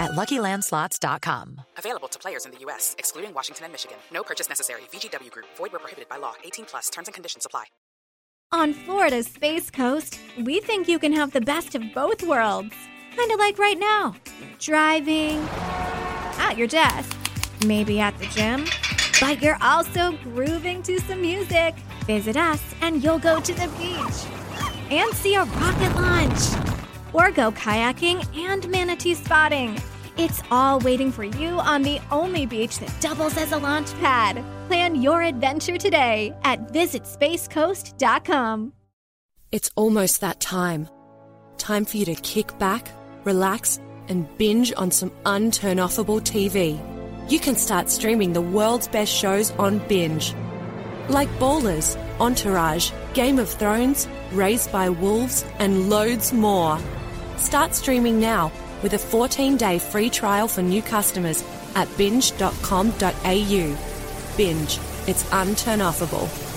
[0.00, 1.60] at LuckyLandSlots.com.
[1.76, 3.98] Available to players in the U.S., excluding Washington and Michigan.
[4.12, 4.82] No purchase necessary.
[4.92, 5.46] VGW Group.
[5.56, 6.34] Void where prohibited by law.
[6.44, 6.90] 18 plus.
[6.90, 7.64] Terms and conditions apply.
[8.50, 12.74] On Florida's Space Coast, we think you can have the best of both worlds.
[13.14, 14.14] Kind of like right now.
[14.58, 15.38] Driving,
[16.38, 17.14] at your desk,
[17.66, 18.64] maybe at the gym,
[19.20, 21.74] but you're also grooving to some music.
[22.06, 26.77] Visit us and you'll go to the beach and see a rocket launch
[27.12, 29.80] or go kayaking and manatee spotting.
[30.16, 34.44] It's all waiting for you on the only beach that doubles as a launch pad.
[34.66, 38.72] Plan your adventure today at visitspacecoast.com.
[39.52, 40.88] It's almost that time.
[41.56, 42.88] Time for you to kick back,
[43.24, 46.78] relax, and binge on some unturnoffable TV.
[47.30, 50.34] You can start streaming the world's best shows on Binge.
[51.08, 56.78] Like Ballers, Entourage, Game of Thrones, Raised by Wolves, and loads more.
[57.36, 58.52] Start streaming now
[58.82, 63.76] with a 14 day free trial for new customers at binge.com.au.
[64.36, 64.78] Binge.
[65.06, 66.47] It's unturnoffable.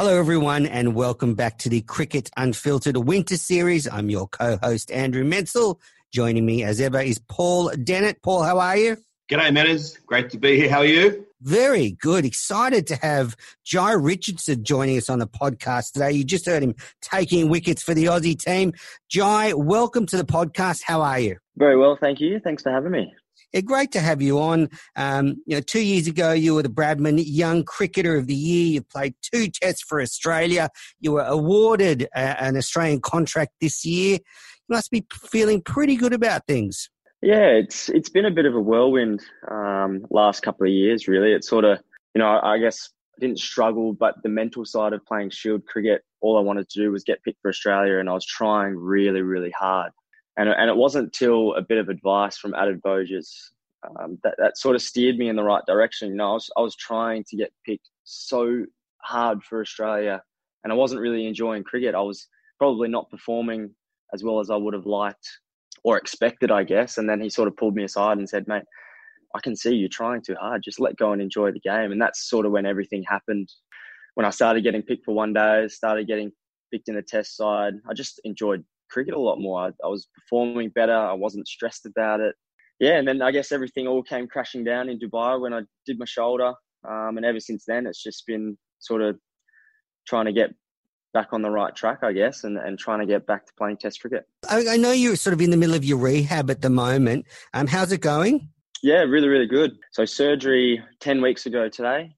[0.00, 3.88] Hello, everyone, and welcome back to the Cricket Unfiltered Winter Series.
[3.88, 5.80] I'm your co-host Andrew Menzel.
[6.12, 8.22] Joining me, as ever, is Paul Dennett.
[8.22, 8.96] Paul, how are you?
[9.28, 9.98] G'day, Matters.
[10.06, 10.70] Great to be here.
[10.70, 11.26] How are you?
[11.40, 12.24] Very good.
[12.24, 13.34] Excited to have
[13.66, 16.12] Jhye Richardson joining us on the podcast today.
[16.12, 18.74] You just heard him taking wickets for the Aussie team.
[19.12, 20.82] Jhye, welcome to the podcast.
[20.84, 21.38] How are you?
[21.56, 22.38] Very well, thank you.
[22.38, 23.12] Thanks for having me.
[23.52, 24.68] Yeah, great to have you on.
[24.94, 28.66] Um, you know, two years ago, you were the Bradman Young Cricketer of the Year.
[28.74, 30.68] You played two tests for Australia.
[31.00, 34.18] You were awarded a, an Australian contract this year.
[34.18, 36.90] You must be feeling pretty good about things.
[37.22, 41.08] Yeah, it's it's been a bit of a whirlwind um, last couple of years.
[41.08, 41.78] Really, it's sort of
[42.14, 45.66] you know I, I guess I didn't struggle, but the mental side of playing Shield
[45.66, 48.76] cricket, all I wanted to do was get picked for Australia, and I was trying
[48.76, 49.90] really really hard.
[50.38, 53.30] And and it wasn't till a bit of advice from Adam Voges
[54.00, 56.10] um, that that sort of steered me in the right direction.
[56.10, 58.64] You know, I was I was trying to get picked so
[59.02, 60.22] hard for Australia,
[60.64, 61.94] and I wasn't really enjoying cricket.
[61.94, 62.28] I was
[62.58, 63.70] probably not performing
[64.14, 65.28] as well as I would have liked
[65.84, 66.98] or expected, I guess.
[66.98, 68.64] And then he sort of pulled me aside and said, mate,
[69.34, 70.62] I can see you're trying too hard.
[70.62, 71.92] Just let go and enjoy the game.
[71.92, 73.48] And that's sort of when everything happened.
[74.14, 76.32] When I started getting picked for one day, started getting
[76.72, 79.60] picked in the test side, I just enjoyed cricket a lot more.
[79.60, 80.96] I, I was performing better.
[80.96, 82.34] I wasn't stressed about it.
[82.80, 85.98] Yeah, and then I guess everything all came crashing down in Dubai when I did
[85.98, 86.52] my shoulder.
[86.88, 89.18] Um, and ever since then, it's just been sort of
[90.06, 90.50] trying to get
[91.12, 93.78] back on the right track, I guess, and, and trying to get back to playing
[93.78, 94.24] Test cricket.
[94.48, 97.26] I, I know you're sort of in the middle of your rehab at the moment.
[97.54, 98.48] Um, how's it going?
[98.82, 99.72] Yeah, really, really good.
[99.92, 102.14] So surgery ten weeks ago today.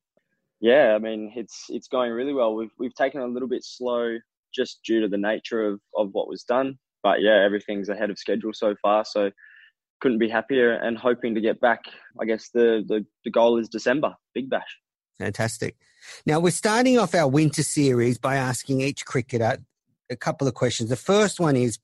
[0.60, 2.54] Yeah, I mean it's it's going really well.
[2.54, 4.18] We've we've taken a little bit slow
[4.54, 8.18] just due to the nature of of what was done, but yeah, everything's ahead of
[8.18, 9.04] schedule so far.
[9.04, 9.30] So
[10.00, 11.80] couldn't be happier and hoping to get back.
[12.20, 14.78] I guess the the, the goal is December, Big Bash.
[15.18, 15.76] Fantastic.
[16.24, 19.58] Now we're starting off our winter series by asking each cricketer
[20.10, 20.88] a couple of questions.
[20.88, 21.78] The first one is,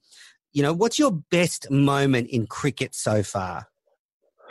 [0.53, 3.67] you know, what's your best moment in cricket so far?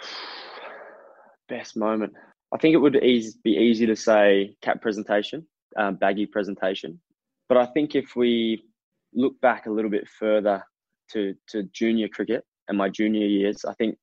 [1.47, 2.13] Best moment.
[2.51, 2.99] I think it would
[3.43, 5.45] be easy to say cap presentation,
[5.77, 6.99] um, baggy presentation.
[7.47, 8.63] But I think if we
[9.13, 10.63] look back a little bit further
[11.11, 13.97] to, to junior cricket and my junior years, I think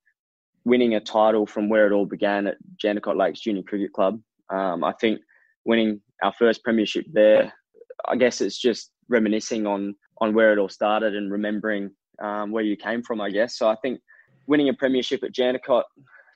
[0.64, 4.84] winning a title from where it all began at Jandakot Lakes Junior Cricket Club, um,
[4.84, 5.20] I think
[5.64, 7.52] winning our first premiership there,
[8.06, 11.90] I guess it's just reminiscing on on where it all started and remembering
[12.22, 13.20] um, where you came from.
[13.20, 13.68] I guess so.
[13.68, 14.00] I think
[14.46, 15.82] winning a premiership at Jandakot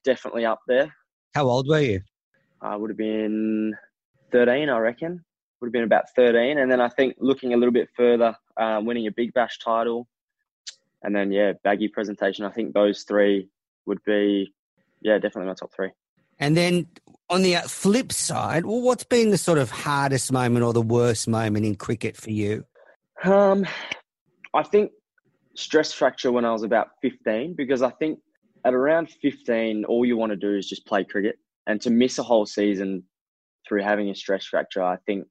[0.04, 0.92] definitely up there.
[1.34, 2.00] How old were you?
[2.60, 3.74] I would have been
[4.32, 5.24] thirteen, I reckon.
[5.60, 8.84] Would have been about thirteen, and then I think looking a little bit further, um,
[8.84, 10.06] winning a Big Bash title,
[11.02, 12.44] and then yeah, baggy presentation.
[12.44, 13.48] I think those three
[13.86, 14.52] would be
[15.00, 15.90] yeah, definitely my top three.
[16.38, 16.88] And then
[17.30, 21.28] on the flip side, well, what's been the sort of hardest moment or the worst
[21.28, 22.64] moment in cricket for you?
[23.24, 23.66] Um,
[24.52, 24.92] I think
[25.54, 28.18] stress fracture when I was about 15 because I think
[28.64, 31.36] at around 15, all you want to do is just play cricket.
[31.66, 33.04] And to miss a whole season
[33.66, 35.26] through having a stress fracture, I think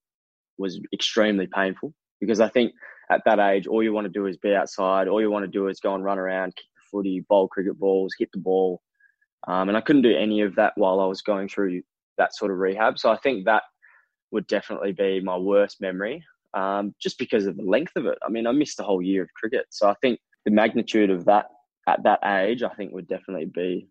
[0.58, 2.74] was extremely painful because I think
[3.10, 5.08] at that age, all you want to do is be outside.
[5.08, 7.78] All you want to do is go and run around, kick the footy, bowl cricket
[7.78, 8.82] balls, hit the ball.
[9.48, 11.84] Um, and I couldn't do any of that while I was going through
[12.18, 12.98] that sort of rehab.
[12.98, 13.64] So I think that
[14.32, 16.24] would definitely be my worst memory,
[16.54, 18.18] um, just because of the length of it.
[18.26, 19.68] I mean, I missed a whole year of cricket.
[19.70, 21.46] So I think the magnitude of that
[21.88, 23.88] at that age, I think would definitely be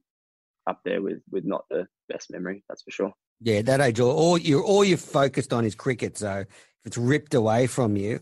[0.67, 3.13] up there with, with not the best memory, that's for sure.
[3.41, 6.19] Yeah, that age, all, all you're all you're focused on is cricket.
[6.19, 6.49] So if
[6.85, 8.21] it's ripped away from you,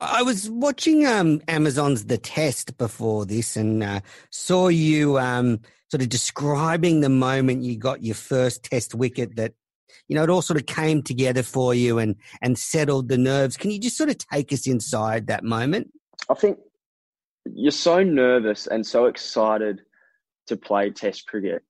[0.00, 4.00] I was watching um, Amazon's The Test before this and uh,
[4.30, 5.60] saw you um,
[5.90, 9.36] sort of describing the moment you got your first Test wicket.
[9.36, 9.52] That
[10.08, 13.56] you know it all sort of came together for you and and settled the nerves.
[13.56, 15.90] Can you just sort of take us inside that moment?
[16.28, 16.58] I think
[17.44, 19.82] you're so nervous and so excited
[20.46, 21.62] to play Test cricket.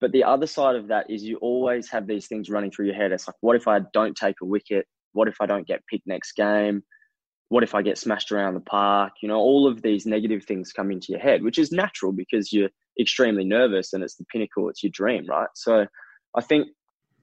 [0.00, 2.94] But the other side of that is you always have these things running through your
[2.94, 3.12] head.
[3.12, 4.86] It's like, what if I don't take a wicket?
[5.12, 6.82] What if I don't get picked next game?
[7.50, 9.12] what if I get smashed around the park?
[9.20, 12.52] You know, all of these negative things come into your head, which is natural because
[12.52, 15.48] you're extremely nervous and it's the pinnacle, it's your dream, right?
[15.56, 15.84] So
[16.36, 16.68] I think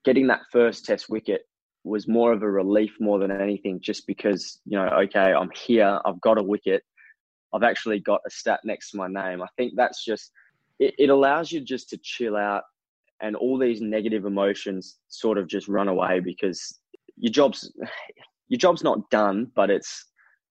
[0.03, 1.43] getting that first test wicket
[1.85, 5.97] was more of a relief more than anything, just because, you know, okay, I'm here,
[6.03, 6.83] I've got a wicket,
[7.53, 9.41] I've actually got a stat next to my name.
[9.41, 10.33] I think that's just,
[10.79, 12.63] it, it allows you just to chill out
[13.21, 16.79] and all these negative emotions sort of just run away because
[17.17, 17.71] your job's
[18.47, 20.05] your job's not done, but it's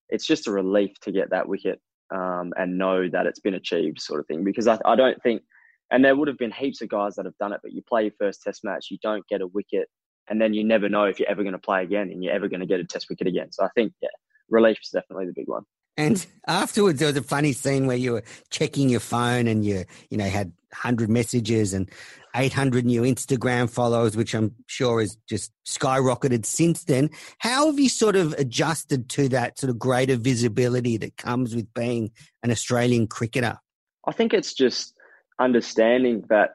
[0.09, 1.81] it's just a relief to get that wicket
[2.15, 4.45] um, and know that it's been achieved, sort of thing.
[4.45, 5.43] Because I, I don't think,
[5.91, 8.03] and there would have been heaps of guys that have done it, but you play
[8.03, 9.89] your first Test match, you don't get a wicket,
[10.29, 12.49] and then you never know if you're ever going to play again and you're ever
[12.49, 13.51] going to get a Test wicket again.
[13.53, 14.09] So I think, yeah,
[14.49, 15.63] relief is definitely the big one.
[15.97, 19.85] And afterwards, there was a funny scene where you were checking your phone and you,
[20.11, 21.91] you know, had hundred messages and
[22.35, 27.11] 800 new Instagram followers, which I'm sure has just skyrocketed since then.
[27.39, 31.73] How have you sort of adjusted to that sort of greater visibility that comes with
[31.73, 32.11] being
[32.43, 33.59] an Australian cricketer?
[34.07, 34.93] I think it's just
[35.41, 36.51] understanding that,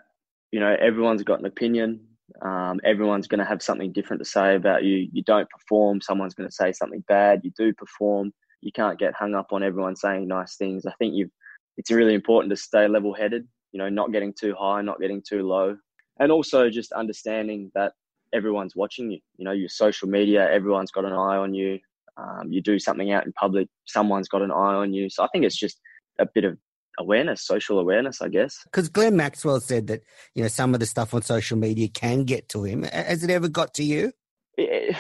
[0.52, 2.02] you know, everyone's got an opinion.
[2.42, 5.10] Um, everyone's going to have something different to say about you.
[5.12, 7.42] You don't perform, someone's going to say something bad.
[7.44, 8.34] You do perform.
[8.62, 10.86] You can't get hung up on everyone saying nice things.
[10.86, 11.32] I think you've
[11.78, 15.22] it's really important to stay level headed you know, not getting too high, not getting
[15.28, 15.78] too low.
[16.20, 17.94] And also just understanding that
[18.34, 19.20] everyone's watching you.
[19.38, 21.80] You know, your social media, everyone's got an eye on you.
[22.18, 25.10] Um, you do something out in public, someone's got an eye on you.
[25.10, 25.80] So I think it's just
[26.20, 26.58] a bit of
[27.00, 28.60] awareness, social awareness, I guess.
[28.66, 30.02] Because Glenn Maxwell said that,
[30.36, 32.84] you know, some of the stuff on social media can get to him.
[32.84, 34.12] Has it ever got to you?
[34.58, 34.96] It,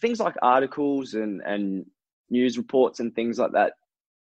[0.00, 1.84] things like articles and, and
[2.30, 3.72] news reports and things like that,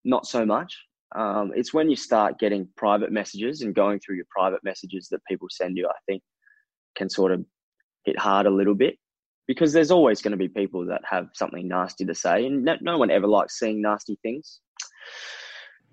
[0.05, 0.77] not so much.
[1.15, 5.25] Um, it's when you start getting private messages and going through your private messages that
[5.29, 6.23] people send you, I think,
[6.97, 7.45] can sort of
[8.05, 8.97] hit hard a little bit
[9.47, 12.77] because there's always going to be people that have something nasty to say, and no,
[12.81, 14.61] no one ever likes seeing nasty things.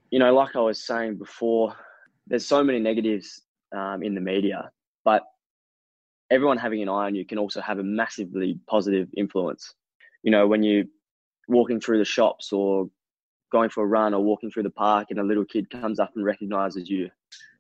[0.10, 1.76] You know, like I was saying before,
[2.28, 3.42] there's so many negatives
[3.76, 4.72] um, in the media,
[5.04, 5.24] but
[6.32, 9.74] everyone having an eye on you can also have a massively positive influence.
[10.24, 10.88] You know, when you
[11.48, 12.90] walking through the shops or
[13.52, 16.12] going for a run or walking through the park and a little kid comes up
[16.16, 17.10] and recognizes you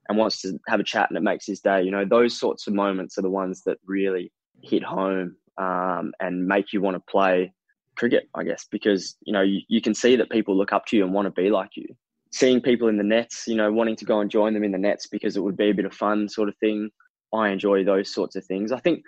[0.08, 1.84] and wants to have a chat and it makes his day.
[1.84, 4.32] You know, those sorts of moments are the ones that really
[4.64, 7.54] hit home um, and make you want to play
[7.98, 10.98] cricket, I guess, because, you know, you, you can see that people look up to
[10.98, 11.88] you and want to be like you.
[12.34, 14.78] Seeing people in the nets, you know, wanting to go and join them in the
[14.78, 16.90] nets because it would be a bit of fun sort of thing.
[17.34, 18.72] I enjoy those sorts of things.
[18.72, 19.04] I think,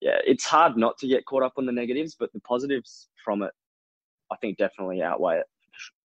[0.00, 3.42] yeah, it's hard not to get caught up on the negatives, but the positives from
[3.42, 3.52] it,
[4.32, 5.46] I think definitely outweigh it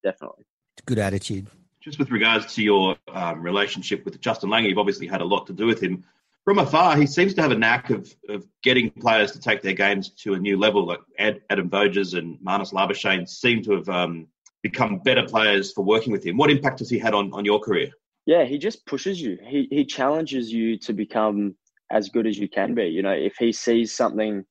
[0.03, 0.45] definitely.
[0.85, 1.47] Good attitude.
[1.81, 5.47] Just with regards to your um, relationship with Justin Langer, you've obviously had a lot
[5.47, 6.03] to do with him.
[6.43, 9.73] From afar, he seems to have a knack of, of getting players to take their
[9.73, 10.85] games to a new level.
[10.85, 14.27] Like Ad, Adam Voges and Marnus Labuschagne seem to have um,
[14.63, 16.37] become better players for working with him.
[16.37, 17.89] What impact has he had on, on your career?
[18.25, 19.37] Yeah, he just pushes you.
[19.41, 21.55] He he challenges you to become
[21.89, 22.85] as good as you can be.
[22.85, 24.45] You know, if he sees something,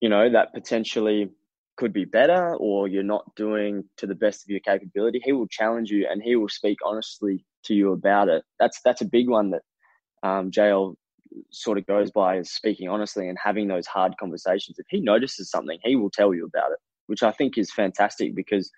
[0.00, 1.30] you know, that potentially
[1.78, 5.46] could be better or you're not doing to the best of your capability, he will
[5.46, 8.42] challenge you and he will speak honestly to you about it.
[8.58, 9.62] That's that's a big one that
[10.22, 10.96] um, JL
[11.52, 14.78] sort of goes by is speaking honestly and having those hard conversations.
[14.78, 18.34] If he notices something, he will tell you about it, which I think is fantastic
[18.34, 18.70] because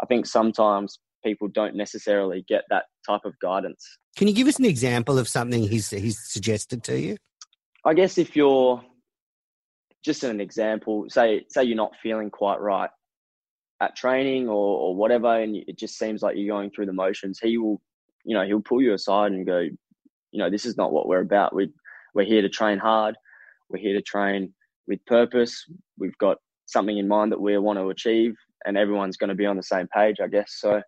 [0.00, 3.98] I think sometimes people don't necessarily get that type of guidance.
[4.16, 7.16] Can you give us an example of something he's he's suggested to you?
[7.84, 8.82] I guess if you're
[10.04, 12.90] just an example, say say you're not feeling quite right
[13.80, 17.38] at training or, or whatever, and it just seems like you're going through the motions,
[17.40, 17.80] he will,
[18.24, 21.20] you know, he'll pull you aside and go, you know, this is not what we're
[21.20, 21.54] about.
[21.54, 21.70] We
[22.14, 23.16] we're here to train hard.
[23.68, 24.52] We're here to train
[24.86, 25.64] with purpose.
[25.98, 28.34] We've got something in mind that we want to achieve,
[28.64, 30.56] and everyone's going to be on the same page, I guess.
[30.58, 30.82] So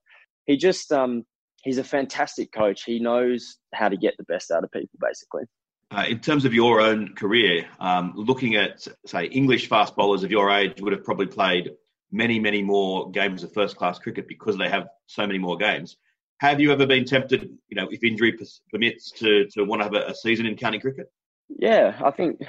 [0.45, 1.25] he just um,
[1.63, 2.85] he's a fantastic coach.
[2.85, 5.45] He knows how to get the best out of people, basically.
[5.93, 10.33] Uh, in terms of your own career, um, looking at say English fast bowlers of
[10.33, 11.71] your age would have probably played
[12.11, 15.97] many, many more games of first class cricket because they have so many more games.
[16.39, 18.37] Have you ever been tempted, you know, if injury
[18.71, 21.07] permits, to to want to have a, a season in county cricket?
[21.49, 22.43] Yeah, I think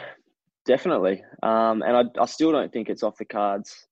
[0.65, 3.88] definitely, um, and I, I still don't think it's off the cards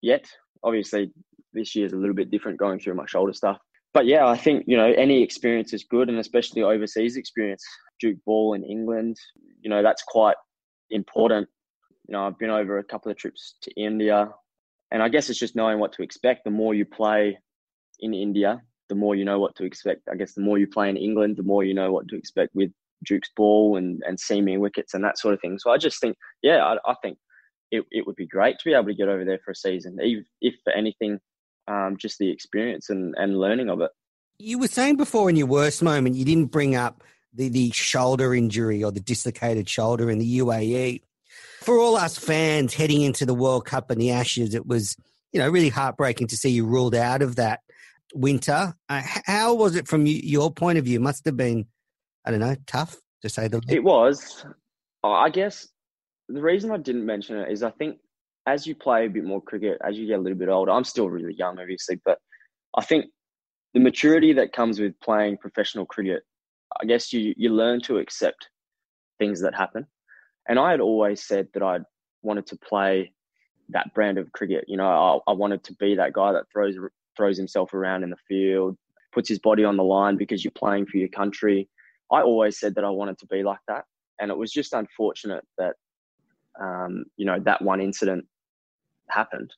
[0.00, 0.24] yet.
[0.62, 1.12] Obviously,
[1.52, 3.58] this year is a little bit different going through my shoulder stuff.
[3.92, 7.64] But yeah, I think, you know, any experience is good and especially overseas experience.
[8.00, 9.16] Duke ball in England,
[9.60, 10.36] you know, that's quite
[10.90, 11.48] important.
[12.08, 14.28] You know, I've been over a couple of trips to India
[14.90, 16.44] and I guess it's just knowing what to expect.
[16.44, 17.38] The more you play
[18.00, 20.02] in India, the more you know what to expect.
[20.10, 22.54] I guess the more you play in England, the more you know what to expect
[22.54, 22.70] with
[23.04, 25.58] Duke's ball and, and seaming wickets and that sort of thing.
[25.58, 27.18] So I just think, yeah, I, I think
[27.70, 29.96] it, it would be great to be able to get over there for a season.
[30.00, 31.20] If, if for anything,
[31.70, 33.90] um, just the experience and, and learning of it.
[34.38, 38.34] You were saying before in your worst moment, you didn't bring up the, the shoulder
[38.34, 41.02] injury or the dislocated shoulder in the UAE.
[41.60, 44.96] For all us fans heading into the World Cup and the Ashes, it was,
[45.32, 47.60] you know, really heartbreaking to see you ruled out of that
[48.14, 48.74] winter.
[48.88, 50.96] Uh, how was it from your point of view?
[50.96, 51.66] It must have been,
[52.24, 53.70] I don't know, tough to say the least.
[53.70, 54.44] It was.
[55.04, 55.68] I guess
[56.28, 57.98] the reason I didn't mention it is I think
[58.50, 60.84] as you play a bit more cricket, as you get a little bit older, I'm
[60.84, 62.18] still really young, obviously, but
[62.76, 63.06] I think
[63.74, 66.22] the maturity that comes with playing professional cricket,
[66.80, 68.48] I guess you you learn to accept
[69.18, 69.86] things that happen.
[70.48, 71.78] And I had always said that I
[72.22, 73.12] wanted to play
[73.68, 74.64] that brand of cricket.
[74.66, 76.76] You know, I, I wanted to be that guy that throws
[77.16, 78.76] throws himself around in the field,
[79.12, 81.68] puts his body on the line because you're playing for your country.
[82.10, 83.84] I always said that I wanted to be like that,
[84.18, 85.74] and it was just unfortunate that
[86.60, 88.24] um, you know that one incident
[89.10, 89.52] happened.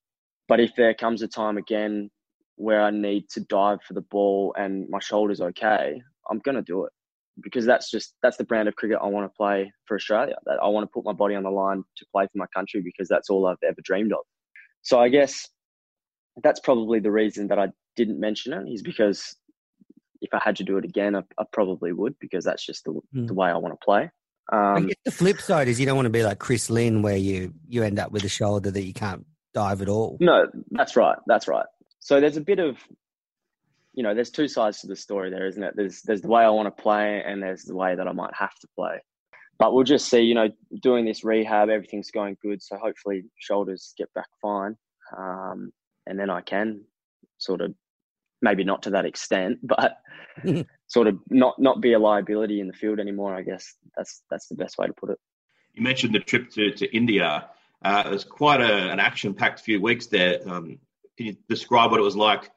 [0.48, 2.10] But if there comes a time again
[2.56, 6.62] where I need to dive for the ball and my shoulder's okay, I'm going to
[6.62, 6.92] do it
[7.42, 10.36] because that's just that's the brand of cricket I want to play for Australia.
[10.44, 12.82] That I want to put my body on the line to play for my country
[12.82, 14.20] because that's all I've ever dreamed of.
[14.82, 15.48] So I guess
[16.42, 19.36] that's probably the reason that I didn't mention it is because
[20.20, 22.92] if I had to do it again, I, I probably would because that's just the,
[23.14, 23.26] mm.
[23.26, 24.10] the way I want to play.
[24.52, 27.02] Um, I guess the flip side is you don't want to be like Chris Lynn,
[27.02, 30.16] where you you end up with a shoulder that you can't dive at all.
[30.20, 31.18] No, that's right.
[31.26, 31.66] That's right.
[32.00, 32.78] So there's a bit of,
[33.94, 35.74] you know, there's two sides to the story there, isn't it?
[35.76, 38.34] There's there's the way I want to play, and there's the way that I might
[38.34, 39.02] have to play.
[39.58, 40.20] But we'll just see.
[40.20, 40.48] You know,
[40.80, 42.62] doing this rehab, everything's going good.
[42.62, 44.76] So hopefully shoulders get back fine,
[45.16, 45.72] um,
[46.06, 46.82] and then I can
[47.38, 47.74] sort of
[48.40, 49.98] maybe not to that extent, but
[50.86, 53.34] sort of not not be a liability in the field anymore.
[53.34, 55.18] I guess that's that's the best way to put it.
[55.74, 57.48] You mentioned the trip to, to India.
[57.84, 60.40] Uh, it was quite a, an action-packed few weeks there.
[60.48, 60.78] Um,
[61.16, 62.50] can you describe what it was like,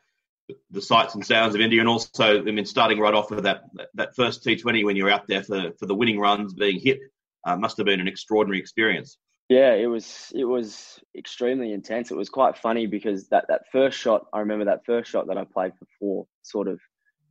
[0.72, 3.64] the sights and sounds of India, and also, I mean, starting right off with that
[3.96, 7.00] that first T20 when you were out there for for the winning runs being hit,
[7.46, 9.18] uh, must have been an extraordinary experience.
[9.50, 12.12] Yeah, it was it was extremely intense.
[12.12, 15.38] It was quite funny because that that first shot, I remember that first shot that
[15.38, 16.80] I played for four, sort of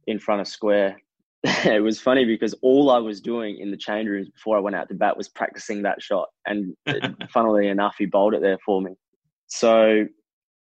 [0.07, 1.01] in front of square.
[1.67, 4.77] it was funny because all I was doing in the change rooms before I went
[4.77, 6.75] out to bat was practicing that shot, and
[7.31, 8.93] funnily enough, he bowled it there for me.
[9.47, 10.07] So,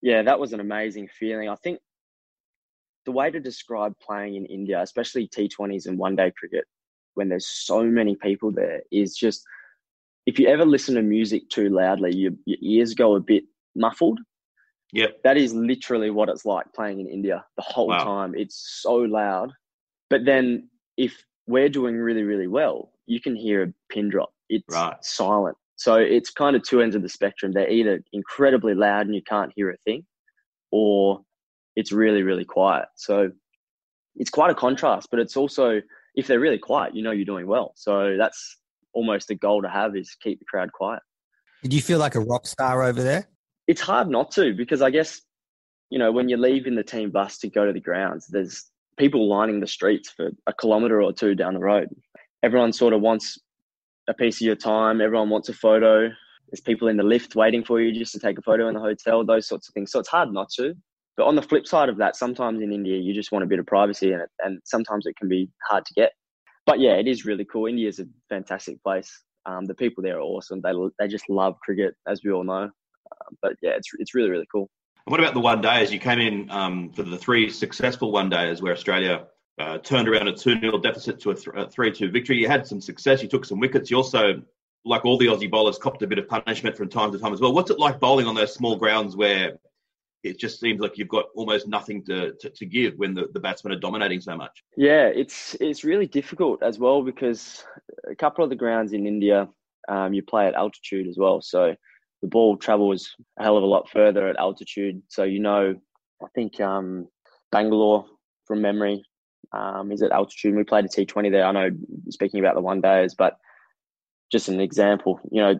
[0.01, 1.49] yeah, that was an amazing feeling.
[1.49, 1.79] I think
[3.05, 6.65] the way to describe playing in India, especially T20s and one day cricket,
[7.13, 9.43] when there's so many people there, is just
[10.25, 13.43] if you ever listen to music too loudly, your, your ears go a bit
[13.75, 14.19] muffled.
[14.93, 15.21] Yep.
[15.23, 18.03] That is literally what it's like playing in India the whole Wow.
[18.03, 18.33] time.
[18.35, 19.51] It's so loud.
[20.09, 24.33] But then if we're doing really, really well, you can hear a pin drop.
[24.49, 24.97] It's Right.
[25.03, 25.57] silent.
[25.75, 27.51] So it's kind of two ends of the spectrum.
[27.51, 30.05] They're either incredibly loud and you can't hear a thing,
[30.71, 31.21] or
[31.75, 32.87] it's really, really quiet.
[32.95, 33.31] So
[34.15, 35.81] it's quite a contrast, but it's also
[36.15, 37.73] if they're really quiet, you know you're doing well.
[37.75, 38.57] So that's
[38.93, 41.03] almost a goal to have is keep the crowd quiet.
[41.61, 43.27] Did you feel like a rock star over there?
[43.67, 45.21] It's hard not to because I guess
[45.89, 48.65] you know when you leave in the team bus to go to the grounds, there's
[48.97, 51.89] people lining the streets for a kilometre or two down the road.
[52.43, 53.37] Everyone sort of wants
[54.07, 55.01] a piece of your time.
[55.01, 56.09] Everyone wants a photo.
[56.49, 58.79] There's people in the lift waiting for you just to take a photo in the
[58.79, 59.25] hotel.
[59.25, 59.91] Those sorts of things.
[59.91, 60.73] So it's hard not to.
[61.17, 63.59] But on the flip side of that, sometimes in India you just want a bit
[63.59, 66.11] of privacy, and it, and sometimes it can be hard to get.
[66.65, 67.67] But yeah, it is really cool.
[67.67, 69.09] India is a fantastic place.
[69.45, 70.61] Um, the people there are awesome.
[70.61, 72.63] They they just love cricket, as we all know.
[72.63, 74.69] Um, but yeah, it's it's really really cool.
[75.05, 75.93] And what about the one days?
[75.93, 79.27] You came in um, for the three successful one days where Australia
[79.59, 82.37] uh, turned around a 2 0 deficit to a, a 3 2 victory.
[82.37, 83.21] You had some success.
[83.21, 83.91] You took some wickets.
[83.91, 84.41] You also,
[84.83, 87.39] like all the Aussie bowlers, copped a bit of punishment from time to time as
[87.39, 87.53] well.
[87.53, 89.59] What's it like bowling on those small grounds where
[90.23, 93.39] it just seems like you've got almost nothing to, to, to give when the, the
[93.39, 94.63] batsmen are dominating so much?
[94.75, 97.63] Yeah, it's it's really difficult as well because
[98.09, 99.47] a couple of the grounds in India,
[99.87, 101.41] um, you play at altitude as well.
[101.43, 101.75] So
[102.25, 104.99] the ball travels a hell of a lot further at altitude.
[105.09, 105.75] So you know,
[106.23, 107.07] I think um,
[107.51, 108.03] Bangalore
[108.47, 109.03] from memory
[109.53, 110.55] um, is at altitude.
[110.55, 111.45] We played a T20 there.
[111.45, 111.69] I know
[112.09, 113.37] speaking about the one days, but
[114.31, 115.53] just an example, you know,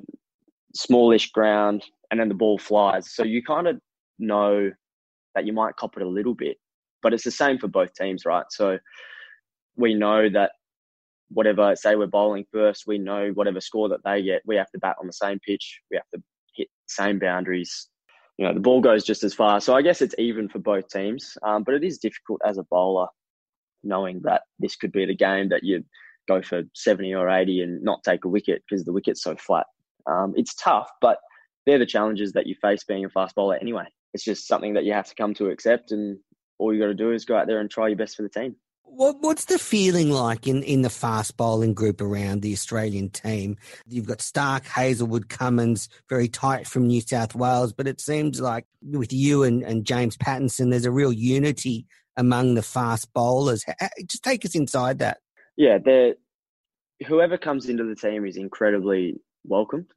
[0.74, 3.14] smallish ground and then the ball flies.
[3.14, 3.80] So you kind of
[4.18, 4.72] know
[5.36, 6.58] that you might cop it a little bit,
[7.04, 8.46] but it's the same for both teams, right?
[8.50, 8.80] So
[9.76, 10.54] we know that
[11.30, 14.80] whatever, say we're bowling first, we know whatever score that they get, we have to
[14.80, 16.24] bat on the same pitch, we have to
[16.88, 17.88] same boundaries.
[18.38, 19.62] You know, the ball goes just as far.
[19.62, 22.64] So I guess it's even for both teams, um, but it is difficult as a
[22.70, 23.08] bowler
[23.84, 25.84] knowing that this could be the game that you
[26.28, 29.68] go for 70 or 80 and not take a wicket because the wicket's so flat.
[30.08, 31.20] Um, it's tough, but
[31.66, 33.86] they're the challenges that you face being a fast bowler anyway.
[34.14, 36.18] It's just something that you have to come to accept, and
[36.58, 38.30] all you got to do is go out there and try your best for the
[38.30, 38.56] team.
[38.96, 43.58] What, what's the feeling like in, in the fast bowling group around the Australian team?
[43.90, 48.66] You've got Stark, Hazlewood, Cummins, very tight from New South Wales, but it seems like
[48.82, 53.66] with you and, and James Pattinson, there's a real unity among the fast bowlers.
[54.08, 55.18] Just take us inside that.
[55.58, 55.78] Yeah,
[57.06, 59.88] whoever comes into the team is incredibly welcomed.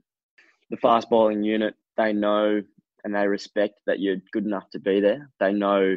[0.70, 2.62] The fast bowling unit, they know
[3.04, 5.30] and they respect that you're good enough to be there.
[5.38, 5.96] They know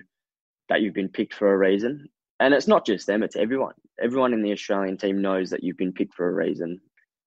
[0.69, 2.07] that you've been picked for a reason.
[2.41, 3.75] And it's not just them, it's everyone.
[4.01, 6.81] Everyone in the Australian team knows that you've been picked for a reason.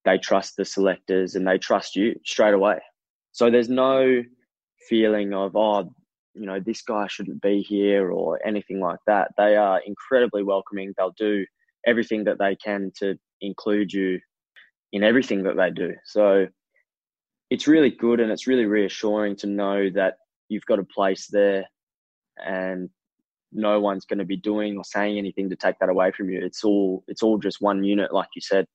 [0.05, 2.81] They trust the selectors and they trust you straight away.
[3.31, 4.25] So there's no
[4.89, 5.95] feeling of, oh,
[6.35, 9.31] you know, this guy shouldn't be here or anything like that.
[9.39, 10.93] They are incredibly welcoming.
[10.99, 11.47] They'll do
[11.87, 14.19] everything that they can to include you
[14.93, 15.95] in everything that they do.
[16.07, 16.49] So
[17.51, 20.17] it's really good and it's really reassuring to know that
[20.49, 21.67] you've got a place there
[22.45, 22.91] and
[23.55, 26.45] no one's going to be doing or saying anything to take that away from you.
[26.45, 28.67] It's all it's all just one unit, like you said.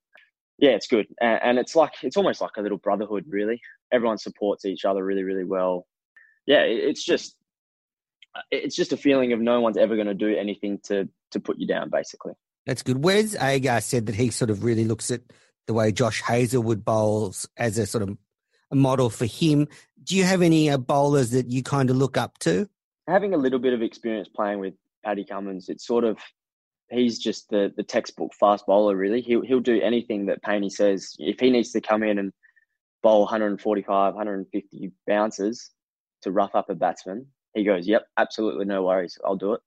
[0.57, 3.61] Yeah, it's good, and, and it's like it's almost like a little brotherhood, really.
[3.91, 5.87] Everyone supports each other really, really well.
[6.45, 7.35] Yeah, it, it's just
[8.51, 11.59] it's just a feeling of no one's ever going to do anything to to put
[11.59, 12.33] you down, basically.
[12.65, 13.03] That's good.
[13.03, 15.21] Wes Agar said that he sort of really looks at
[15.67, 18.17] the way Josh Hazlewood bowls as a sort of
[18.71, 19.67] a model for him.
[20.03, 22.69] Do you have any uh, bowlers that you kind of look up to?
[23.09, 26.17] Having a little bit of experience playing with Paddy Cummins, it's sort of
[26.91, 28.95] he's just the the textbook fast bowler.
[28.95, 31.15] Really, he'll he'll do anything that Paney says.
[31.19, 32.31] If he needs to come in and
[33.03, 35.71] bowl 145, 150 bounces
[36.21, 39.61] to rough up a batsman, he goes, "Yep, absolutely, no worries, I'll do it."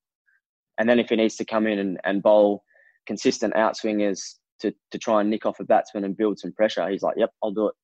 [0.78, 2.64] And then if he needs to come in and, and bowl
[3.07, 7.02] consistent outswingers to to try and nick off a batsman and build some pressure, he's
[7.02, 7.74] like, "Yep, I'll do it."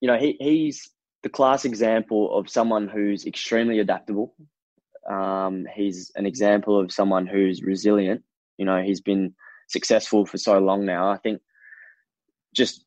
[0.00, 0.90] You know, he he's
[1.22, 4.34] the class example of someone who's extremely adaptable
[5.08, 8.22] um, he's an example of someone who's resilient.
[8.58, 9.34] You know, he's been
[9.68, 11.10] successful for so long now.
[11.10, 11.40] I think
[12.54, 12.84] just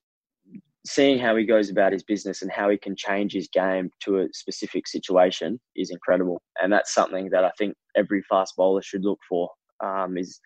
[0.85, 4.19] seeing how he goes about his business and how he can change his game to
[4.19, 6.41] a specific situation is incredible.
[6.61, 9.49] And that's something that I think every fast bowler should look for
[9.83, 10.39] um, is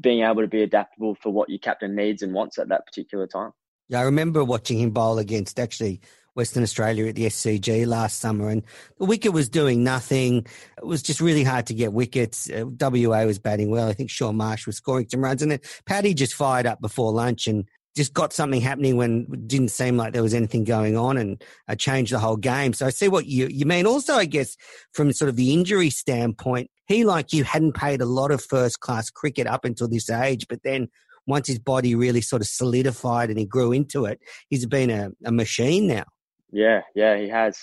[0.00, 3.26] being able to be adaptable for what your captain needs and wants at that particular
[3.26, 3.52] time.
[3.88, 6.00] Yeah, I remember watching him bowl against actually
[6.36, 8.62] Western Australia at the SCG last summer, and
[8.98, 10.46] the wicket was doing nothing.
[10.78, 12.50] It was just really hard to get wickets.
[12.50, 13.88] Uh, WA was batting well.
[13.88, 17.12] I think Shaun Marsh was scoring some runs, and then Paddy just fired up before
[17.12, 17.64] lunch and
[17.96, 21.42] just got something happening when it didn't seem like there was anything going on and
[21.66, 22.74] uh, changed the whole game.
[22.74, 23.86] So I see what you, you mean.
[23.86, 24.54] Also, I guess
[24.92, 28.80] from sort of the injury standpoint, he, like you, hadn't played a lot of first
[28.80, 30.88] class cricket up until this age, but then
[31.26, 35.10] once his body really sort of solidified and he grew into it, he's been a,
[35.24, 36.04] a machine now.
[36.52, 37.58] Yeah, yeah, he has.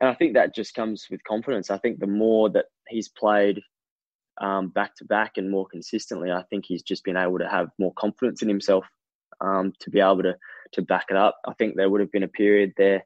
[0.00, 1.70] And I think that just comes with confidence.
[1.70, 3.60] I think the more that he's played
[4.40, 7.68] um, back to back and more consistently, I think he's just been able to have
[7.78, 8.84] more confidence in himself
[9.40, 10.36] um, to be able to
[10.72, 11.36] to back it up.
[11.46, 13.04] I think there would have been a period there,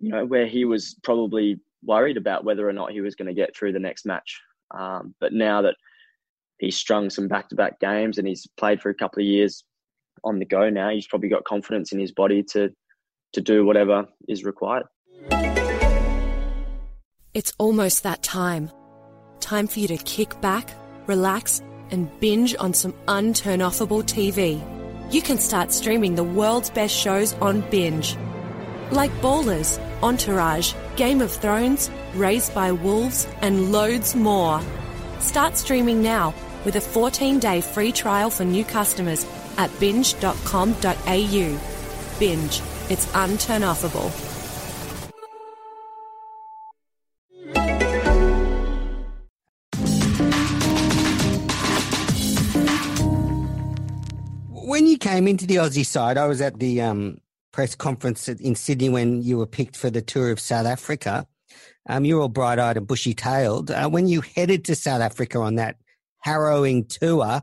[0.00, 3.34] you know, where he was probably worried about whether or not he was going to
[3.34, 4.40] get through the next match.
[4.72, 5.76] Um, but now that
[6.58, 9.62] he's strung some back to back games and he's played for a couple of years
[10.24, 12.70] on the go now, he's probably got confidence in his body to
[13.36, 14.84] to do whatever is required.
[17.34, 18.70] It's almost that time.
[19.40, 20.72] Time for you to kick back,
[21.06, 24.60] relax, and binge on some unturnoffable TV.
[25.12, 28.16] You can start streaming the world's best shows on Binge.
[28.90, 34.62] Like Ballers, Entourage, Game of Thrones, Raised by Wolves, and loads more.
[35.20, 39.26] Start streaming now with a 14 day free trial for new customers
[39.58, 41.58] at binge.com.au.
[42.18, 42.62] Binge.
[42.88, 44.12] It's unturnoffable.
[54.52, 57.18] When you came into the Aussie side, I was at the um,
[57.52, 61.26] press conference in Sydney when you were picked for the tour of South Africa.
[61.88, 63.72] Um, you're all bright eyed and bushy tailed.
[63.72, 65.76] Uh, when you headed to South Africa on that
[66.20, 67.42] harrowing tour,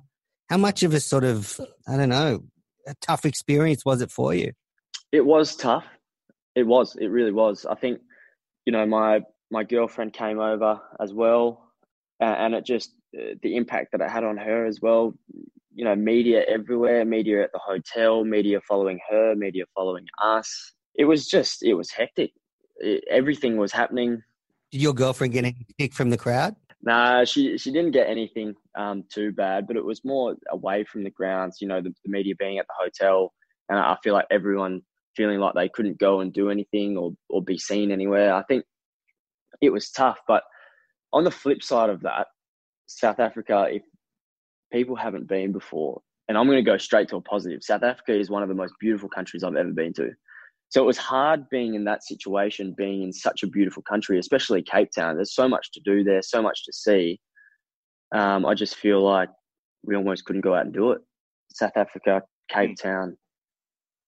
[0.50, 2.44] how much of a sort of, I don't know,
[2.88, 4.54] a tough experience was it for you?
[5.14, 5.86] It was tough.
[6.56, 6.96] It was.
[6.96, 7.68] It really was.
[7.68, 8.02] I think,
[8.66, 9.22] you know, my
[9.52, 11.72] my girlfriend came over as well,
[12.20, 15.14] and it just uh, the impact that it had on her as well.
[15.76, 20.74] You know, media everywhere, media at the hotel, media following her, media following us.
[20.96, 22.32] It was just, it was hectic.
[22.78, 24.22] It, everything was happening.
[24.72, 26.56] Did your girlfriend get any kick from the crowd?
[26.82, 31.04] Nah, she she didn't get anything um, too bad, but it was more away from
[31.04, 31.58] the grounds.
[31.62, 33.32] You know, the, the media being at the hotel,
[33.70, 34.82] and I feel like everyone
[35.16, 38.34] feeling like they couldn't go and do anything or or be seen anywhere.
[38.34, 38.66] I think
[39.62, 40.44] it was tough, but
[41.12, 42.28] on the flip side of that,
[42.88, 43.84] South Africa, if
[44.72, 48.18] people haven't been before, and I'm going to go straight to a positive, South Africa
[48.18, 50.10] is one of the most beautiful countries I've ever been to.
[50.70, 54.64] So it was hard being in that situation, being in such a beautiful country, especially
[54.64, 55.16] Cape Town.
[55.16, 57.20] There's so much to do there, so much to see.
[58.16, 59.30] Um, I just feel like
[59.84, 61.02] we almost couldn't go out and do it.
[61.54, 62.82] South Africa, Cape mm.
[62.82, 63.18] Town,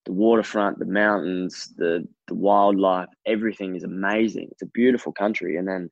[0.05, 4.47] the waterfront, the mountains, the the wildlife, everything is amazing.
[4.51, 5.89] It's a beautiful country, and then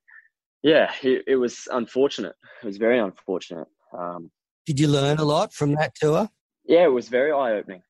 [0.62, 2.36] yeah, it, it was unfortunate.
[2.62, 3.68] It was very unfortunate.
[3.98, 4.32] Um,
[4.66, 6.30] Did you learn a lot from that tour?
[6.66, 7.82] Yeah, it was very eye opening.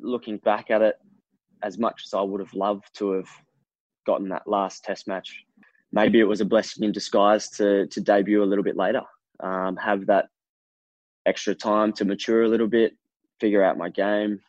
[0.00, 0.96] Looking back at it,
[1.62, 3.28] as much as I would have loved to have
[4.06, 5.44] gotten that last test match,
[5.92, 9.02] maybe it was a blessing in disguise to to debut a little bit later,
[9.40, 10.28] um, have that
[11.26, 12.92] extra time to mature a little bit,
[13.40, 14.40] figure out my game.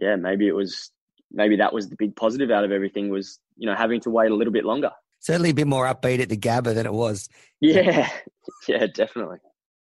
[0.00, 0.90] Yeah, maybe it was
[1.30, 4.30] maybe that was the big positive out of everything was you know having to wait
[4.30, 4.90] a little bit longer.
[5.20, 7.28] Certainly a bit more upbeat at the Gabba than it was.
[7.60, 8.08] Yeah,
[8.68, 9.38] yeah, definitely,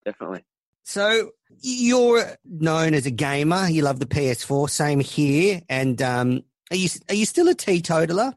[0.05, 0.45] definitely.
[0.85, 3.67] So you're known as a gamer.
[3.67, 4.69] You love the PS4.
[4.69, 5.61] Same here.
[5.67, 8.33] And um, are you are you still a teetotaler?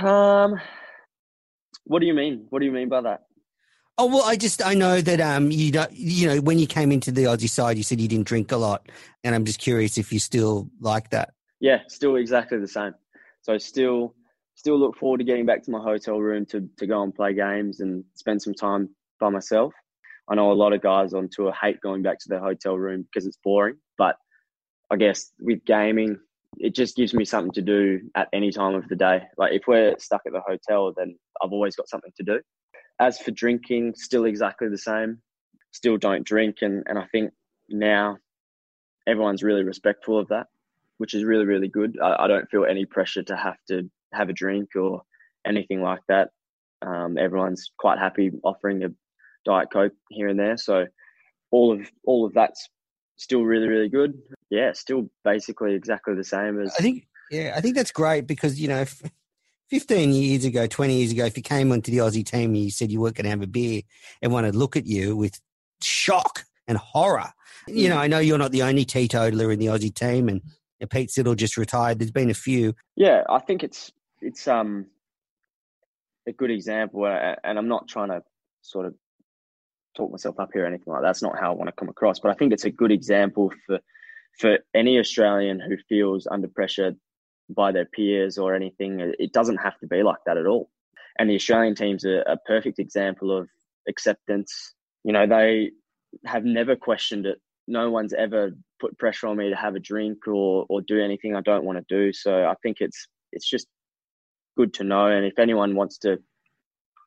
[0.00, 0.54] Um,
[1.84, 2.46] what do you mean?
[2.48, 3.24] What do you mean by that?
[4.00, 6.90] Oh well, I just I know that um you don't you know when you came
[6.90, 8.88] into the Aussie side, you said you didn't drink a lot,
[9.24, 11.34] and I'm just curious if you still like that.
[11.60, 12.94] Yeah, still exactly the same.
[13.42, 14.14] So still
[14.54, 17.34] still look forward to getting back to my hotel room to to go and play
[17.34, 18.88] games and spend some time
[19.20, 19.74] by myself.
[20.30, 23.02] I know a lot of guys on tour hate going back to their hotel room
[23.02, 24.16] because it's boring, but
[24.90, 26.18] I guess with gaming,
[26.56, 29.24] it just gives me something to do at any time of the day.
[29.36, 32.40] Like if we're stuck at the hotel, then I've always got something to do.
[33.00, 35.22] As for drinking, still exactly the same.
[35.72, 37.32] Still don't drink, and, and I think
[37.68, 38.18] now
[39.06, 40.48] everyone's really respectful of that,
[40.98, 41.96] which is really really good.
[42.02, 45.02] I, I don't feel any pressure to have to have a drink or
[45.46, 46.28] anything like that.
[46.82, 48.88] Um, everyone's quite happy offering a
[49.44, 50.56] diet coke here and there.
[50.56, 50.86] So
[51.50, 52.68] all of all of that's
[53.16, 54.14] still really really good.
[54.50, 56.74] Yeah, still basically exactly the same as.
[56.78, 58.84] I think yeah, I think that's great because you know.
[59.70, 62.70] 15 years ago, 20 years ago, if you came onto the Aussie team and you
[62.70, 63.82] said you weren't going to have a beer,
[64.20, 65.40] everyone would look at you with
[65.80, 67.32] shock and horror.
[67.68, 70.40] You know, I know you're not the only teetotaler in the Aussie team, and
[70.90, 71.98] Pete Siddle just retired.
[71.98, 72.74] There's been a few.
[72.96, 74.86] Yeah, I think it's it's um
[76.26, 78.22] a good example, and I'm not trying to
[78.62, 78.94] sort of
[79.96, 81.08] talk myself up here or anything like that.
[81.08, 82.18] That's not how I want to come across.
[82.18, 83.78] But I think it's a good example for
[84.38, 86.94] for any Australian who feels under pressure
[87.54, 90.70] by their peers or anything, it doesn't have to be like that at all.
[91.18, 93.48] And the Australian team's a, a perfect example of
[93.88, 94.74] acceptance.
[95.04, 95.72] You know, they
[96.24, 97.40] have never questioned it.
[97.66, 101.36] No one's ever put pressure on me to have a drink or or do anything
[101.36, 102.12] I don't want to do.
[102.12, 103.66] So I think it's it's just
[104.56, 105.06] good to know.
[105.06, 106.18] And if anyone wants to,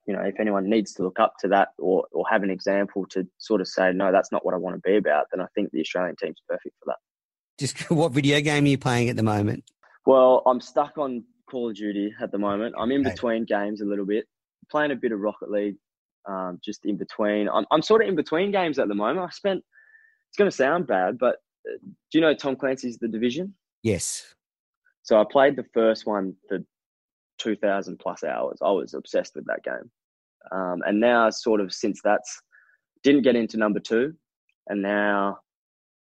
[0.08, 3.06] you know, if anyone needs to look up to that or or have an example
[3.12, 5.48] to sort of say, no, that's not what I want to be about, then I
[5.56, 6.98] think the Australian team's perfect for that.
[7.58, 9.64] Just what video game are you playing at the moment?
[10.06, 12.76] Well, I'm stuck on Call of Duty at the moment.
[12.78, 14.26] I'm in between games a little bit,
[14.70, 15.78] playing a bit of Rocket League,
[16.28, 17.48] um, just in between.
[17.50, 19.26] I'm, I'm sort of in between games at the moment.
[19.26, 19.64] I spent,
[20.30, 21.36] it's going to sound bad, but
[21.68, 23.54] uh, do you know Tom Clancy's The Division?
[23.84, 24.34] Yes.
[25.04, 26.60] So I played the first one for
[27.40, 28.60] 2,000 plus hours.
[28.62, 29.92] I was obsessed with that game.
[30.52, 32.42] Um, and now, sort of, since that's,
[33.04, 34.14] didn't get into number two.
[34.68, 35.40] And now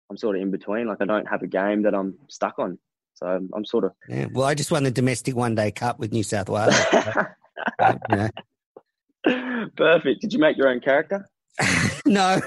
[0.10, 0.88] I'm sort of in between.
[0.88, 2.77] Like, I don't have a game that I'm stuck on.
[3.21, 3.91] So I'm, I'm sort of.
[4.10, 4.27] Yeah.
[4.31, 6.73] Well, I just won the domestic one day cup with New South Wales.
[9.77, 10.21] Perfect.
[10.21, 11.27] Did you make your own character?
[12.05, 12.39] no,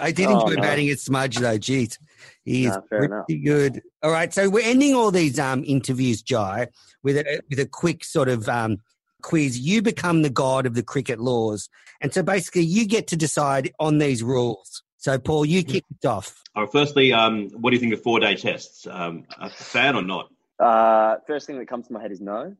[0.00, 0.62] I did Oh, enjoy no.
[0.62, 1.58] batting at Smudge though.
[1.58, 1.96] Jeez,
[2.44, 3.26] he is No, pretty enough.
[3.44, 3.82] good.
[4.02, 6.66] All right, so we're ending all these um, interviews, Jhye,
[7.02, 8.78] with a with a quick sort of um,
[9.22, 9.58] quiz.
[9.58, 11.70] You become the god of the cricket laws,
[12.02, 14.82] and so basically you get to decide on these rules.
[14.98, 16.42] So, Paul, you kick it off.
[16.56, 18.84] All right, firstly, um, what do you think of four day tests?
[18.90, 20.28] Um, a fan or not?
[20.58, 22.56] Uh, first thing that comes to my head is no.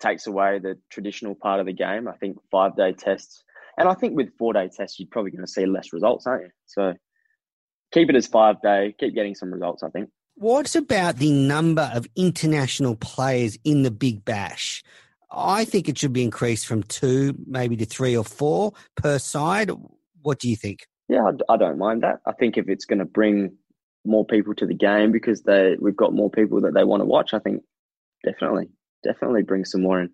[0.00, 2.08] Takes away the traditional part of the game.
[2.08, 3.44] I think five day tests,
[3.78, 6.42] and I think with four day tests, you're probably going to see less results, aren't
[6.42, 6.50] you?
[6.66, 6.94] So
[7.92, 8.92] keep it as five day.
[8.98, 9.84] Keep getting some results.
[9.84, 10.10] I think.
[10.34, 14.82] What about the number of international players in the Big Bash?
[15.30, 19.70] I think it should be increased from two, maybe to three or four per side.
[20.22, 20.88] What do you think?
[21.08, 22.20] Yeah, I, I don't mind that.
[22.26, 23.56] I think if it's going to bring
[24.04, 27.06] more people to the game because they we've got more people that they want to
[27.06, 27.62] watch, I think
[28.24, 28.68] definitely,
[29.02, 30.10] definitely bring some more in.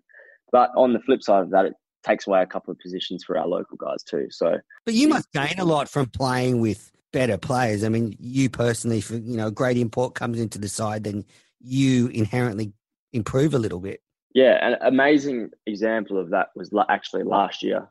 [0.51, 1.73] But on the flip side of that, it
[2.03, 4.27] takes away a couple of positions for our local guys too.
[4.29, 7.83] So But you must gain a lot from playing with better players.
[7.83, 11.25] I mean, you personally, for you know, great import comes into the side, then
[11.59, 12.73] you inherently
[13.13, 14.01] improve a little bit.
[14.33, 17.89] Yeah, an amazing example of that was actually last year.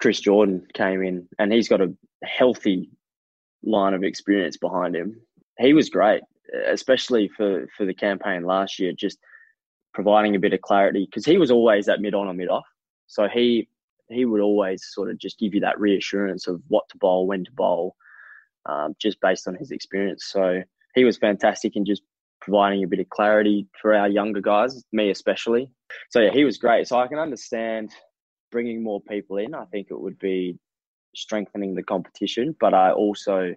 [0.00, 2.90] Chris Jordan came in, and he's got a healthy
[3.62, 5.20] line of experience behind him.
[5.58, 6.22] He was great,
[6.66, 9.18] especially for for the campaign last year, just
[9.94, 12.66] providing a bit of clarity because he was always that mid on or mid off.
[13.06, 13.68] So he
[14.08, 17.44] he would always sort of just give you that reassurance of what to bowl, when
[17.44, 17.94] to bowl,
[18.66, 20.24] um, just based on his experience.
[20.26, 20.62] So
[20.94, 22.02] he was fantastic in just
[22.40, 25.70] providing a bit of clarity for our younger guys, me especially.
[26.10, 26.86] So yeah, he was great.
[26.86, 27.90] So I can understand
[28.50, 29.54] bringing more people in.
[29.54, 30.58] I think it would be
[31.14, 33.54] strengthening the competition, but I also,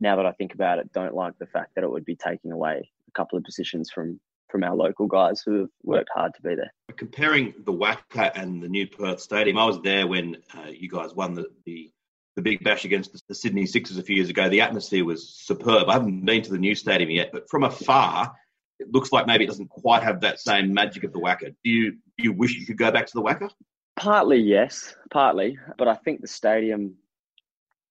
[0.00, 2.52] now that I think about it, don't like the fact that it would be taking
[2.52, 6.42] away a couple of positions from from our local guys who have worked hard to
[6.42, 6.72] be there.
[6.96, 11.14] Comparing the WACA and the new Perth Stadium, I was there when uh, you guys
[11.14, 11.92] won the, the
[12.36, 14.48] the Big Bash against the, the Sydney Sixers a few years ago.
[14.48, 15.88] The atmosphere was superb.
[15.88, 18.32] I haven't been to the new stadium yet, but from afar,
[18.78, 21.54] it looks like maybe it doesn't quite have that same magic of the WACA.
[21.62, 23.50] Do you do you wish you could go back to the WACA?
[23.96, 26.94] Partly yes, partly, but I think the stadium,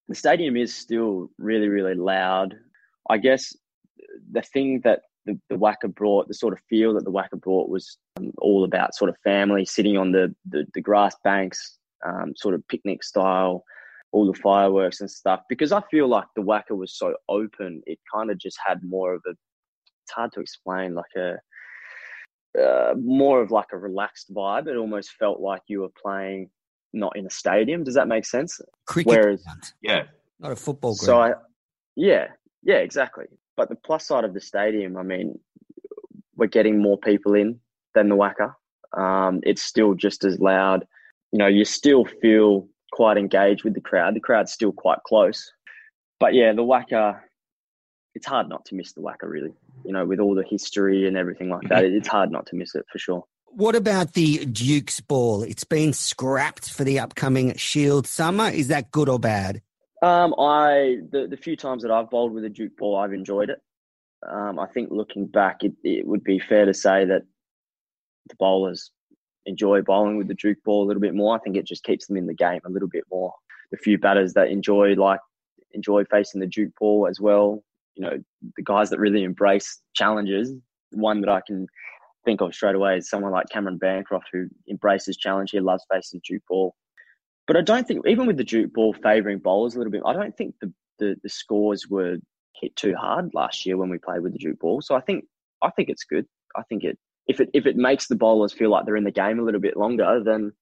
[0.08, 2.56] the stadium is still really, really loud.
[3.10, 3.56] I guess
[4.32, 7.70] the thing that the, the WACA brought, the sort of feel that the WACA brought,
[7.70, 12.34] was um, all about sort of family sitting on the the, the grass banks, um,
[12.36, 13.64] sort of picnic style,
[14.12, 15.42] all the fireworks and stuff.
[15.48, 19.14] Because I feel like the WACA was so open, it kind of just had more
[19.14, 19.32] of a.
[19.32, 21.36] It's hard to explain, like a
[22.58, 24.68] uh, more of like a relaxed vibe.
[24.68, 26.50] It almost felt like you were playing
[26.94, 27.84] not in a stadium.
[27.84, 28.60] Does that make sense?
[28.88, 29.44] Cricket, Whereas,
[29.82, 30.04] Yeah,
[30.40, 31.06] not a football ground.
[31.06, 31.34] so I,
[31.96, 32.28] yeah,
[32.64, 33.26] yeah, exactly.
[33.56, 35.38] But the plus side of the stadium, I mean,
[36.36, 37.60] we're getting more people in
[37.94, 38.54] than the WACA.
[39.00, 40.88] Um, it's still just as loud.
[41.32, 44.16] You know, you still feel quite engaged with the crowd.
[44.16, 45.52] The crowd's still quite close.
[46.20, 47.20] But yeah, the WACA,
[48.16, 49.54] it's hard not to miss the WACA, really.
[49.86, 52.76] You know, with all the history and everything like that, it's hard not to miss
[52.76, 53.24] it for sure.
[53.52, 55.44] What about the Duke's ball?
[55.44, 58.50] It's been scrapped for the upcoming Shield summer.
[58.50, 59.62] Is that good or bad?
[60.02, 63.50] Um, I the, the few times that I've bowled with a Duke ball, I've enjoyed
[63.50, 63.60] it.
[64.28, 67.24] Um, I think looking back, it, it would be fair to say that
[68.28, 68.92] the bowlers
[69.46, 71.36] enjoy bowling with the Duke ball a little bit more.
[71.36, 73.34] I think it just keeps them in the game a little bit more.
[73.72, 75.20] The few batters that enjoy like
[75.72, 77.64] enjoy facing the Duke ball as well.
[78.00, 78.18] You know,
[78.56, 80.54] the guys that really embrace challenges.
[80.92, 81.68] One that I can
[82.24, 85.52] think of straight away is someone like Cameron Bancroft, who embraces challenge.
[85.52, 86.76] He loves facing Duke ball.
[87.46, 90.14] But I don't think, even with the Duke ball favouring bowlers a little bit, I
[90.14, 92.18] don't think the, the, the scores were
[92.56, 94.82] hit too hard last year when we played with the Duke ball.
[94.82, 95.26] So I think
[95.62, 96.26] I think it's good.
[96.56, 99.12] I think it if it if it makes the bowlers feel like they're in the
[99.12, 100.54] game a little bit longer, then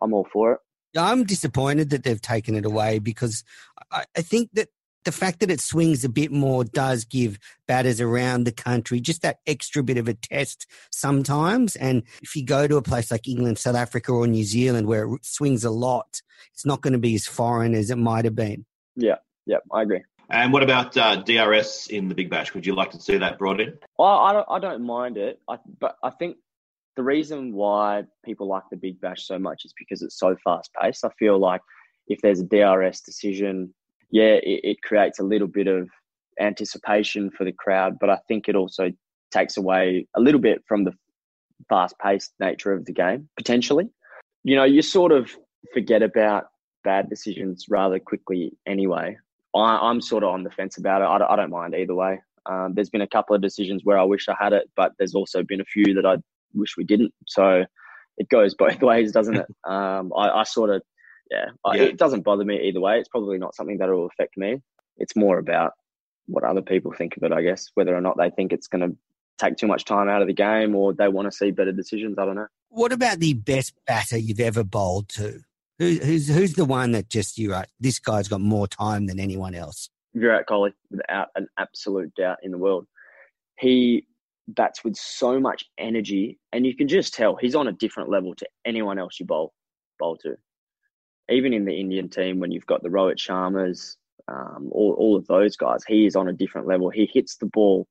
[0.00, 0.58] I'm all for it.
[0.96, 3.44] I'm disappointed that they've taken it away because
[3.90, 4.68] I, I think that
[5.06, 7.38] the fact that it swings a bit more does give
[7.68, 11.76] batters around the country just that extra bit of a test sometimes.
[11.76, 15.14] And if you go to a place like England, South Africa, or New Zealand where
[15.14, 16.20] it swings a lot,
[16.52, 18.66] it's not going to be as foreign as it might have been.
[18.96, 19.16] Yeah,
[19.46, 20.02] yeah, I agree.
[20.28, 22.52] And what about uh, DRS in the Big Bash?
[22.52, 23.78] Would you like to see that brought in?
[23.96, 26.36] Well, I don't, I don't mind it, I, but I think
[26.96, 30.70] the reason why people like the Big Bash so much is because it's so fast
[30.74, 31.04] paced.
[31.04, 31.60] I feel like
[32.08, 33.72] if there's a DRS decision,
[34.10, 35.88] yeah, it, it creates a little bit of
[36.40, 38.90] anticipation for the crowd, but I think it also
[39.32, 40.92] takes away a little bit from the
[41.68, 43.88] fast paced nature of the game, potentially.
[44.44, 45.30] You know, you sort of
[45.72, 46.44] forget about
[46.84, 49.16] bad decisions rather quickly anyway.
[49.54, 51.06] I, am sort of on the fence about it.
[51.06, 52.20] I don't, I don't mind either way.
[52.44, 55.14] Um, there's been a couple of decisions where I wish I had it, but there's
[55.14, 56.16] also been a few that I
[56.54, 57.12] wish we didn't.
[57.26, 57.64] So
[58.18, 59.46] it goes both ways, doesn't it?
[59.68, 60.82] Um, I, I, sort of,
[61.30, 62.98] yeah, I, it doesn't bother me either way.
[62.98, 64.62] It's probably not something that will affect me.
[64.96, 65.72] It's more about
[66.26, 68.88] what other people think of it, I guess, whether or not they think it's going
[68.88, 68.96] to
[69.38, 72.16] take too much time out of the game or they want to see better decisions.
[72.18, 72.46] I don't know.
[72.68, 75.40] What about the best batter you've ever bowled to?
[75.78, 77.68] Who, who's who's the one that just you right?
[77.78, 79.90] This guy's got more time than anyone else.
[80.14, 82.86] Virat Kohli, without an absolute doubt in the world.
[83.58, 84.06] He
[84.48, 88.34] bats with so much energy, and you can just tell he's on a different level
[88.36, 89.52] to anyone else you bowl
[89.98, 90.36] bowl to.
[91.28, 93.96] Even in the Indian team, when you've got the Rohit Sharmas,
[94.28, 96.90] um, all all of those guys, he is on a different level.
[96.90, 97.86] He hits the ball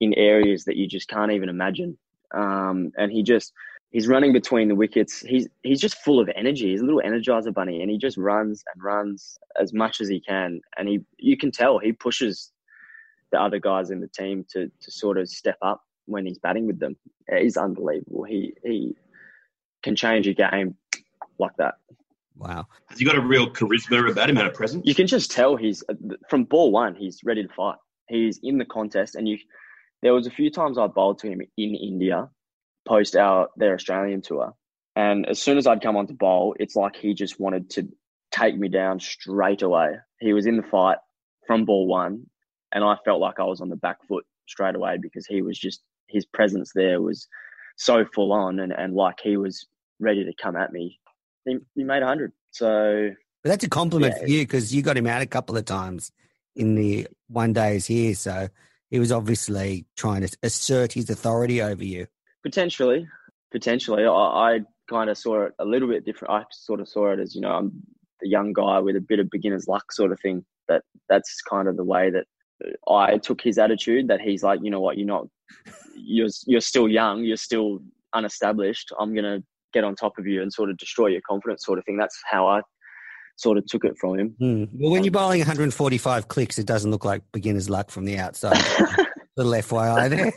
[0.00, 1.96] in areas that you just can't even imagine,
[2.32, 3.52] um, and he just
[3.90, 5.20] he's running between the wickets.
[5.20, 6.70] He's he's just full of energy.
[6.70, 10.20] He's a little energizer bunny, and he just runs and runs as much as he
[10.20, 10.60] can.
[10.76, 12.52] And he you can tell he pushes
[13.32, 16.66] the other guys in the team to to sort of step up when he's batting
[16.66, 16.96] with them.
[17.28, 18.24] It is unbelievable.
[18.24, 18.96] He he
[19.82, 20.76] can change a game
[21.38, 21.76] like that.
[22.36, 22.66] Wow.
[22.88, 24.84] Has he got a real charisma about him and a presence?
[24.86, 25.82] You can just tell he's
[26.28, 26.94] from ball one.
[26.94, 27.76] He's ready to fight.
[28.08, 29.38] He's in the contest, and you.
[30.02, 32.28] There was a few times I bowled to him in India,
[32.86, 34.54] post our their Australian tour.
[34.94, 37.88] And as soon as I'd come onto bowl, it's like he just wanted to
[38.30, 39.96] take me down straight away.
[40.20, 40.98] He was in the fight
[41.46, 42.26] from ball one,
[42.72, 45.58] and I felt like I was on the back foot straight away because he was
[45.58, 47.26] just his presence there was
[47.76, 49.66] so full on and, and like he was
[50.00, 51.00] ready to come at me.
[51.46, 52.32] He, he made hundred.
[52.50, 53.10] So
[53.42, 54.22] but that's a compliment yeah.
[54.24, 56.10] for you because you got him out a couple of times
[56.56, 58.14] in the one days here.
[58.14, 58.48] So
[58.90, 62.06] he was obviously trying to assert his authority over you.
[62.42, 63.06] Potentially,
[63.52, 64.04] potentially.
[64.04, 66.32] I, I kind of saw it a little bit different.
[66.32, 67.72] I sort of saw it as you know I'm
[68.20, 70.44] the young guy with a bit of beginner's luck sort of thing.
[70.68, 72.26] That that's kind of the way that
[72.64, 74.08] uh, I took his attitude.
[74.08, 75.28] That he's like, you know what, you're not,
[75.94, 77.80] you're you're still young, you're still
[78.14, 78.92] unestablished.
[78.98, 81.84] I'm gonna get on top of you and sort of destroy your confidence, sort of
[81.84, 81.96] thing.
[81.96, 82.62] That's how I
[83.36, 84.36] sort of took it from him.
[84.40, 84.68] Mm.
[84.72, 88.56] Well, when you're bowling 145 clicks, it doesn't look like beginner's luck from the outside.
[89.36, 90.32] Little FYI there.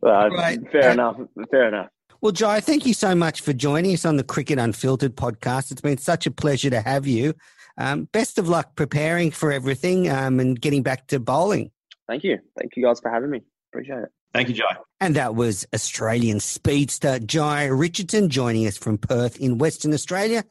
[0.00, 0.58] well, right.
[0.72, 1.16] Fair uh, enough.
[1.50, 1.88] Fair enough.
[2.22, 5.70] Well, Jhye, thank you so much for joining us on the Cricket Unfiltered podcast.
[5.70, 7.34] It's been such a pleasure to have you.
[7.78, 11.70] Um, best of luck preparing for everything um, and getting back to bowling.
[12.08, 12.38] Thank you.
[12.58, 13.42] Thank you guys for having me.
[13.70, 14.08] Appreciate it.
[14.36, 14.76] Thank you, Jhye.
[15.00, 20.44] And that was Australian speedster Jhye Richardson joining us from Perth in Western Australia.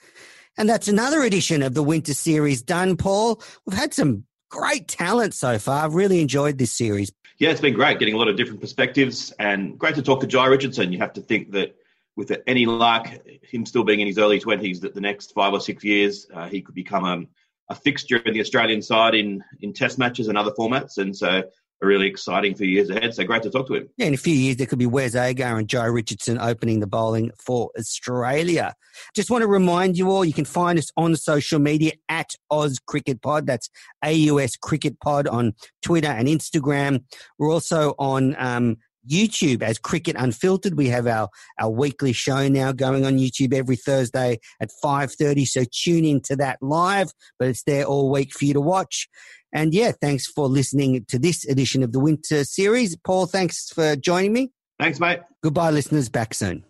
[0.58, 3.44] And that's another edition of the Winter Series done, Paul.
[3.68, 5.86] We've had some great talent so far.
[5.86, 7.12] I've really enjoyed this series.
[7.38, 10.28] Yeah, it's been great getting a lot of different perspectives and great to talk to
[10.28, 10.92] Jhye Richardson.
[10.92, 11.76] You have to think that
[12.16, 13.08] with any luck,
[13.44, 16.48] him still being in his early 20s, that the next five or six years, uh,
[16.48, 20.40] he could become a, a, fixture in the Australian side in, in test matches and
[20.40, 20.98] other formats.
[20.98, 21.44] And so
[21.82, 23.14] really exciting for years ahead.
[23.14, 23.90] So great to talk to him.
[23.98, 26.88] Yeah, in a few years, there could be Wes Agar and Jhye Richardson opening the
[26.88, 28.74] bowling for Australia.
[29.14, 32.80] Just want to remind you all, you can find us on social media at Oz
[32.86, 33.46] Cricket Pod.
[33.46, 33.70] That's
[34.04, 37.04] AUS Cricket Pod on Twitter and Instagram.
[37.38, 38.78] We're also on um,
[39.10, 40.78] YouTube as Cricket Unfiltered.
[40.78, 41.30] We have our,
[41.60, 45.48] our weekly show now going on YouTube every Thursday at 5.30.
[45.48, 49.08] So tune into that live, but it's there all week for you to watch.
[49.56, 52.98] And yeah, thanks for listening to this edition of the Winter Series.
[52.98, 54.52] Paul, thanks for joining me.
[54.82, 55.22] Thanks, mate.
[55.42, 56.10] Goodbye, listeners.
[56.10, 56.66] Back soon.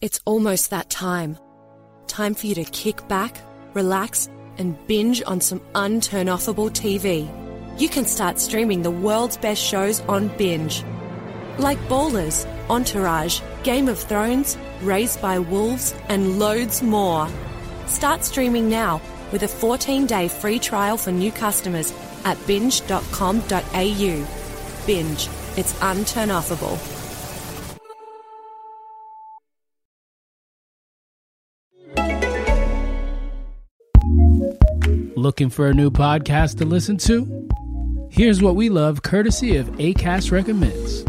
[0.00, 1.36] It's almost that time.
[2.06, 3.36] Time for you to kick back,
[3.74, 7.28] relax, and binge on some unturnoffable TV.
[7.78, 10.82] You can start streaming the world's best shows on Binge
[11.58, 17.28] Like Ballers, Entourage, Game of Thrones, Raised by Wolves, and loads more.
[17.86, 19.00] Start streaming now
[19.32, 21.92] with a 14 day free trial for new customers
[22.24, 24.26] at binge.com.au.
[24.86, 26.96] Binge, it's unturnoffable.
[35.16, 37.48] Looking for a new podcast to listen to?
[38.10, 41.04] Here's what we love courtesy of ACAST Recommends.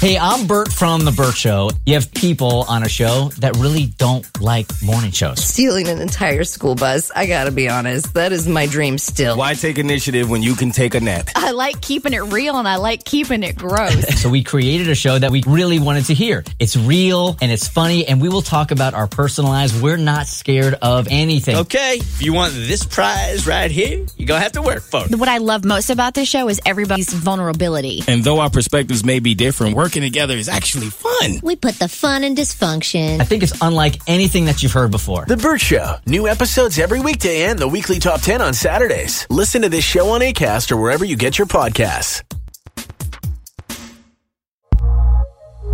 [0.00, 1.70] Hey, I'm Bert from The Bert Show.
[1.84, 5.42] You have people on a show that really don't like morning shows.
[5.42, 9.36] Stealing an entire school bus, I gotta be honest, that is my dream still.
[9.36, 11.30] Why take initiative when you can take a nap?
[11.34, 14.06] I like keeping it real and I like keeping it gross.
[14.22, 16.44] so we created a show that we really wanted to hear.
[16.60, 19.82] It's real and it's funny, and we will talk about our personal lives.
[19.82, 21.56] We're not scared of anything.
[21.56, 25.18] Okay, if you want this prize right here, you're gonna have to work for it.
[25.18, 28.04] What I love most about this show is everybody's vulnerability.
[28.06, 31.40] And though our perspectives may be different, working together is actually fun.
[31.42, 33.22] We put the fun in dysfunction.
[33.22, 35.24] I think it's unlike anything that you've heard before.
[35.24, 35.94] The Bert Show.
[36.04, 39.26] New episodes every weekday and the weekly top 10 on Saturdays.
[39.30, 42.22] Listen to this show on ACAST or wherever you get your podcasts.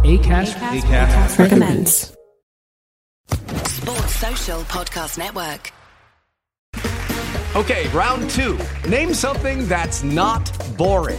[0.04, 2.16] ACAST, ACAST recommends.
[3.66, 5.72] Sports Social Podcast Network.
[7.56, 8.56] Okay, round two.
[8.88, 11.18] Name something that's not boring.